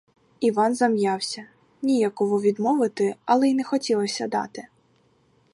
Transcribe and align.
Іван 0.39 0.75
зам'явся: 0.75 1.45
ніяково 1.81 2.41
відмовити, 2.41 3.15
але 3.25 3.49
й 3.49 3.53
не 3.53 3.63
хотілося 3.63 4.27
дати. 4.27 4.67